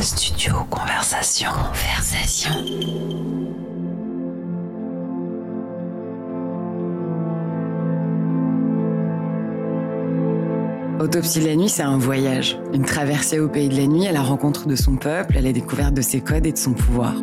Studio 0.00 0.54
Conversation. 0.70 1.50
Conversation. 1.50 2.50
Autopsie 11.00 11.40
de 11.40 11.46
la 11.46 11.56
nuit, 11.56 11.68
c'est 11.68 11.82
un 11.82 11.98
voyage, 11.98 12.60
une 12.72 12.84
traversée 12.84 13.40
au 13.40 13.48
pays 13.48 13.68
de 13.68 13.76
la 13.76 13.86
nuit 13.88 14.06
à 14.06 14.12
la 14.12 14.22
rencontre 14.22 14.68
de 14.68 14.76
son 14.76 14.94
peuple, 14.94 15.36
à 15.36 15.40
la 15.40 15.52
découverte 15.52 15.94
de 15.94 16.02
ses 16.02 16.20
codes 16.20 16.46
et 16.46 16.52
de 16.52 16.58
son 16.58 16.74
pouvoir. 16.74 17.14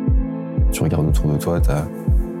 Tu 0.70 0.82
regardes 0.82 1.08
autour 1.08 1.32
de 1.32 1.38
toi, 1.38 1.60
t'as 1.60 1.84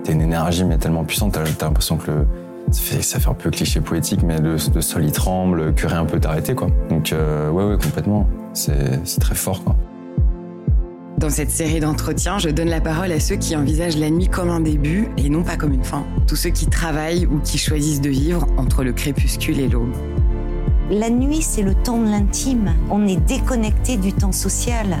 as 0.06 0.12
une 0.12 0.20
énergie 0.20 0.64
mais 0.64 0.76
tellement 0.76 1.04
puissante, 1.04 1.32
t'as 1.32 1.42
as, 1.42 1.68
l'impression 1.68 1.96
que 1.96 2.10
le, 2.10 2.26
ça, 2.70 2.82
fait, 2.82 3.02
ça 3.02 3.20
fait 3.20 3.30
un 3.30 3.34
peu 3.34 3.50
cliché 3.50 3.80
poétique, 3.80 4.22
mais 4.22 4.38
le, 4.38 4.56
le 4.74 4.80
sol 4.82 5.04
il 5.04 5.12
tremble, 5.12 5.74
que 5.74 5.86
rien 5.86 6.04
peut 6.04 6.20
t'arrêter 6.20 6.54
quoi. 6.54 6.68
Donc 6.90 7.12
euh, 7.12 7.48
ouais 7.50 7.64
ouais 7.64 7.78
complètement, 7.82 8.28
c'est 8.52 9.18
très 9.18 9.34
fort 9.34 9.64
quoi. 9.64 9.74
Dans 11.18 11.30
cette 11.30 11.50
série 11.50 11.80
d'entretiens, 11.80 12.38
je 12.38 12.50
donne 12.50 12.68
la 12.68 12.82
parole 12.82 13.10
à 13.10 13.20
ceux 13.20 13.36
qui 13.36 13.56
envisagent 13.56 13.96
la 13.96 14.10
nuit 14.10 14.28
comme 14.28 14.50
un 14.50 14.60
début 14.60 15.08
et 15.16 15.30
non 15.30 15.42
pas 15.42 15.56
comme 15.56 15.72
une 15.72 15.82
fin. 15.82 16.04
Tous 16.26 16.36
ceux 16.36 16.50
qui 16.50 16.66
travaillent 16.66 17.24
ou 17.24 17.38
qui 17.38 17.56
choisissent 17.56 18.02
de 18.02 18.10
vivre 18.10 18.46
entre 18.58 18.84
le 18.84 18.92
crépuscule 18.92 19.58
et 19.60 19.68
l'aube. 19.68 19.94
La 20.90 21.08
nuit, 21.08 21.40
c'est 21.40 21.62
le 21.62 21.74
temps 21.74 21.98
de 22.02 22.10
l'intime. 22.10 22.74
On 22.90 23.08
est 23.08 23.16
déconnecté 23.16 23.96
du 23.96 24.12
temps 24.12 24.30
social. 24.30 24.98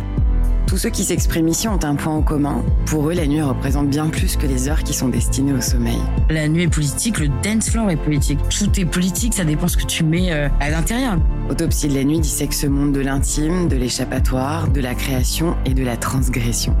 Tous 0.66 0.78
ceux 0.78 0.90
qui 0.90 1.04
s'expriment 1.04 1.46
ici 1.46 1.68
ont 1.68 1.78
un 1.84 1.94
point 1.94 2.12
en 2.12 2.22
commun. 2.22 2.64
Pour 2.86 3.08
eux, 3.08 3.14
la 3.14 3.28
nuit 3.28 3.40
représente 3.40 3.88
bien 3.88 4.08
plus 4.08 4.36
que 4.36 4.48
les 4.48 4.68
heures 4.68 4.82
qui 4.82 4.94
sont 4.94 5.08
destinées 5.08 5.52
au 5.52 5.60
sommeil. 5.60 5.98
La 6.28 6.48
nuit 6.48 6.64
est 6.64 6.68
politique, 6.68 7.20
le 7.20 7.28
dance 7.44 7.70
floor 7.70 7.88
est 7.90 7.96
politique. 7.96 8.40
Tout 8.48 8.80
est 8.80 8.84
politique, 8.84 9.34
ça 9.34 9.44
dépend 9.44 9.68
ce 9.68 9.76
que 9.76 9.86
tu 9.86 10.02
mets 10.02 10.32
euh, 10.32 10.48
à 10.58 10.70
l'intérieur. 10.70 11.18
Autopsie 11.48 11.86
de 11.86 11.94
la 11.94 12.02
nuit 12.02 12.18
dissèque 12.18 12.52
ce 12.52 12.66
monde 12.66 12.92
de 12.92 13.00
l'intime, 13.00 13.68
de 13.68 13.76
l'échappatoire, 13.76 14.66
de 14.68 14.80
la 14.80 14.96
création 14.96 15.56
et 15.66 15.72
de 15.72 15.84
la 15.84 15.96
transgression. 15.96 16.74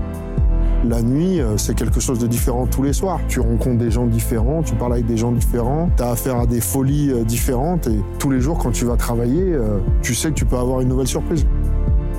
La 0.84 1.00
nuit, 1.00 1.40
euh, 1.40 1.56
c'est 1.56 1.76
quelque 1.76 2.00
chose 2.00 2.18
de 2.18 2.26
différent 2.26 2.66
tous 2.66 2.82
les 2.82 2.92
soirs. 2.92 3.20
Tu 3.28 3.38
rencontres 3.38 3.78
des 3.78 3.92
gens 3.92 4.06
différents, 4.06 4.64
tu 4.64 4.74
parles 4.74 4.94
avec 4.94 5.06
des 5.06 5.16
gens 5.16 5.30
différents, 5.30 5.90
tu 5.96 6.02
as 6.02 6.10
affaire 6.10 6.40
à 6.40 6.46
des 6.46 6.60
folies 6.60 7.12
euh, 7.12 7.22
différentes 7.22 7.86
et 7.86 8.00
tous 8.18 8.30
les 8.30 8.40
jours 8.40 8.58
quand 8.58 8.72
tu 8.72 8.84
vas 8.84 8.96
travailler, 8.96 9.56
tu 10.02 10.12
sais 10.16 10.30
que 10.30 10.34
tu 10.34 10.44
peux 10.44 10.56
avoir 10.56 10.80
une 10.80 10.88
nouvelle 10.88 11.06
surprise. 11.06 11.46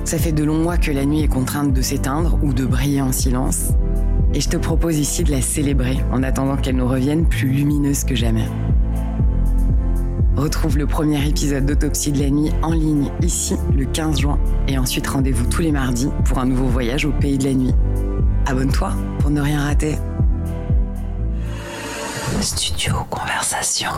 Ça 0.04 0.18
fait 0.18 0.32
de 0.32 0.44
longs 0.44 0.62
mois 0.62 0.76
que 0.78 0.90
la 0.90 1.04
nuit 1.04 1.22
est 1.22 1.28
contrainte 1.28 1.72
de 1.72 1.82
s'éteindre 1.82 2.38
ou 2.42 2.52
de 2.52 2.64
briller 2.64 3.02
en 3.02 3.12
silence. 3.12 3.72
Et 4.34 4.40
je 4.40 4.48
te 4.48 4.56
propose 4.56 4.98
ici 4.98 5.24
de 5.24 5.30
la 5.30 5.42
célébrer 5.42 5.98
en 6.12 6.22
attendant 6.22 6.56
qu'elle 6.56 6.76
nous 6.76 6.88
revienne 6.88 7.26
plus 7.26 7.48
lumineuse 7.48 8.04
que 8.04 8.14
jamais. 8.14 8.46
Retrouve 10.36 10.78
le 10.78 10.86
premier 10.86 11.26
épisode 11.26 11.66
d'Autopsie 11.66 12.12
de 12.12 12.20
la 12.20 12.30
nuit 12.30 12.52
en 12.62 12.72
ligne 12.72 13.10
ici 13.22 13.56
le 13.76 13.84
15 13.86 14.20
juin 14.20 14.38
et 14.68 14.78
ensuite 14.78 15.06
rendez-vous 15.08 15.46
tous 15.46 15.62
les 15.62 15.72
mardis 15.72 16.10
pour 16.24 16.38
un 16.38 16.46
nouveau 16.46 16.66
voyage 16.66 17.04
au 17.04 17.10
pays 17.10 17.38
de 17.38 17.44
la 17.44 17.54
nuit. 17.54 17.74
Abonne-toi 18.46 18.92
pour 19.18 19.30
ne 19.30 19.40
rien 19.40 19.64
rater. 19.64 19.96
Studio 22.40 22.94
Conversation. 23.10 23.90